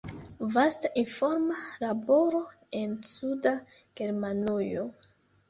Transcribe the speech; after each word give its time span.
Vasta 0.53 0.89
informa 1.01 1.57
laboro 1.83 2.41
en 2.81 2.97
Suda 3.11 3.53
Germanujo. 4.01 4.89